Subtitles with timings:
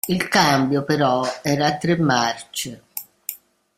[0.07, 2.83] Il cambio però era a tre marce.